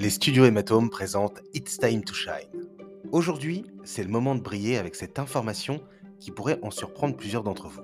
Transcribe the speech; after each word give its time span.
Les 0.00 0.08
studios 0.08 0.46
Hématome 0.46 0.88
présentent 0.88 1.42
It's 1.52 1.76
Time 1.76 2.02
to 2.02 2.14
Shine. 2.14 2.66
Aujourd'hui, 3.12 3.66
c'est 3.84 4.02
le 4.02 4.08
moment 4.08 4.34
de 4.34 4.40
briller 4.40 4.78
avec 4.78 4.94
cette 4.94 5.18
information 5.18 5.82
qui 6.18 6.30
pourrait 6.30 6.58
en 6.62 6.70
surprendre 6.70 7.14
plusieurs 7.14 7.42
d'entre 7.42 7.68
vous. 7.68 7.82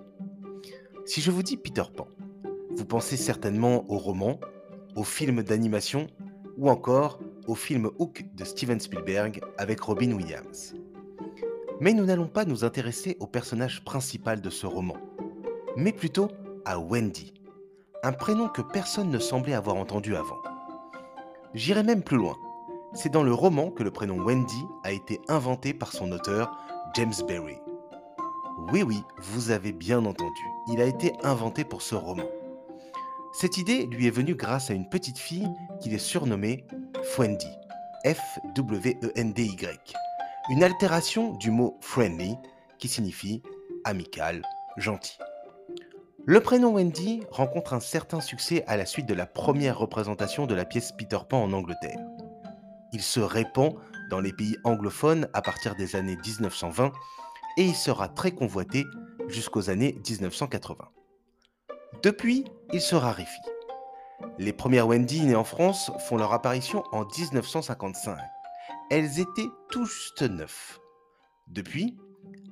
Si 1.05 1.21
je 1.21 1.31
vous 1.31 1.43
dis 1.43 1.59
Peter 1.59 1.83
Pan, 1.95 2.09
vous 2.75 2.87
pensez 2.87 3.19
certainement 3.19 3.85
au 3.91 3.99
roman, 3.99 4.41
au 4.95 5.05
film 5.05 5.43
d'animation 5.43 6.07
ou 6.57 6.71
encore 6.71 7.21
au 7.49 7.55
film 7.55 7.91
Hook 7.99 8.25
de 8.35 8.45
Steven 8.45 8.81
Spielberg 8.81 9.43
avec 9.59 9.79
Robin 9.81 10.13
Williams. 10.13 10.75
Mais 11.81 11.93
nous 11.93 12.07
n'allons 12.07 12.29
pas 12.29 12.47
nous 12.47 12.65
intéresser 12.65 13.19
au 13.21 13.27
personnage 13.27 13.85
principal 13.85 14.41
de 14.41 14.49
ce 14.49 14.67
roman, 14.67 14.97
mais 15.77 15.93
plutôt 15.93 16.29
à 16.65 16.79
Wendy, 16.79 17.35
un 18.03 18.13
prénom 18.13 18.49
que 18.49 18.63
personne 18.63 19.11
ne 19.11 19.19
semblait 19.19 19.53
avoir 19.53 19.77
entendu 19.77 20.17
avant. 20.17 20.39
J'irai 21.55 21.83
même 21.83 22.03
plus 22.03 22.17
loin. 22.17 22.37
C'est 22.93 23.13
dans 23.13 23.23
le 23.23 23.33
roman 23.35 23.71
que 23.71 23.83
le 23.83 23.91
prénom 23.91 24.23
Wendy 24.23 24.65
a 24.85 24.93
été 24.93 25.21
inventé 25.29 25.75
par 25.75 25.93
son 25.93 26.13
auteur, 26.13 26.51
James 26.95 27.15
Berry. 27.27 27.59
Oui 28.73 28.83
oui, 28.83 29.03
vous 29.19 29.51
avez 29.51 29.73
bien 29.73 30.05
entendu, 30.07 30.43
il 30.73 30.81
a 30.81 30.87
été 30.87 31.13
inventé 31.23 31.65
pour 31.65 31.83
ce 31.83 31.95
roman. 31.95 32.25
Cette 33.33 33.59
idée 33.59 33.87
lui 33.87 34.07
est 34.07 34.11
venue 34.11 34.35
grâce 34.35 34.71
à 34.71 34.75
une 34.75 34.89
petite 34.89 35.19
fille 35.19 35.49
qu'il 35.81 35.93
est 35.93 35.99
surnommée 35.99 36.67
Fwendy, 37.03 37.51
F-W-E-N-D-Y, 38.07 39.95
une 40.49 40.65
altération 40.65 41.35
du 41.35 41.51
mot 41.51 41.77
friendly 41.81 42.37
qui 42.79 42.89
signifie 42.89 43.43
amical, 43.85 44.43
gentil. 44.79 45.19
Le 46.29 46.41
prénom 46.41 46.73
Wendy 46.73 47.23
rencontre 47.31 47.73
un 47.73 47.79
certain 47.79 48.21
succès 48.21 48.65
à 48.67 48.77
la 48.77 48.85
suite 48.85 49.07
de 49.07 49.15
la 49.15 49.27
première 49.27 49.79
représentation 49.79 50.49
de 50.49 50.57
la 50.57 50.65
pièce 50.65 50.91
Peter 50.91 51.19
Pan 51.29 51.41
en 51.41 51.53
Angleterre. 51.53 52.01
Il 52.93 53.01
se 53.01 53.21
répand 53.21 53.77
dans 54.11 54.19
les 54.19 54.33
pays 54.33 54.57
anglophones 54.65 55.29
à 55.35 55.41
partir 55.41 55.77
des 55.77 55.95
années 55.95 56.17
1920 56.17 56.93
et 57.59 57.63
il 57.63 57.77
sera 57.77 58.09
très 58.09 58.33
convoité 58.33 58.85
jusqu'aux 59.29 59.71
années 59.71 60.01
1980. 60.05 60.89
Depuis, 62.03 62.45
il 62.73 62.81
se 62.81 62.97
raréfie. 62.97 63.31
Les 64.39 64.53
premières 64.53 64.89
Wendy 64.89 65.21
nées 65.27 65.37
en 65.37 65.45
France 65.45 65.93
font 66.09 66.17
leur 66.17 66.33
apparition 66.33 66.83
en 66.91 67.05
1955. 67.05 68.19
Elles 68.91 69.21
étaient 69.21 69.51
tout 69.71 69.87
juste. 69.87 70.25
Depuis, 71.47 71.97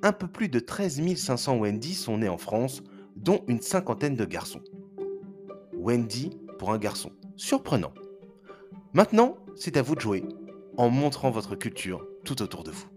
un 0.01 0.13
peu 0.13 0.29
plus 0.29 0.47
de 0.47 0.59
13 0.59 1.17
500 1.17 1.57
Wendy 1.57 1.93
sont 1.93 2.19
nées 2.19 2.29
en 2.29 2.37
France 2.37 2.81
dont 3.15 3.43
une 3.47 3.61
cinquantaine 3.61 4.15
de 4.15 4.25
garçons. 4.25 4.61
Wendy 5.73 6.37
pour 6.57 6.71
un 6.71 6.77
garçon. 6.77 7.11
Surprenant. 7.35 7.93
Maintenant, 8.93 9.37
c'est 9.55 9.77
à 9.77 9.81
vous 9.81 9.95
de 9.95 10.01
jouer, 10.01 10.23
en 10.77 10.89
montrant 10.89 11.31
votre 11.31 11.55
culture 11.55 12.05
tout 12.23 12.41
autour 12.41 12.63
de 12.63 12.71
vous. 12.71 12.87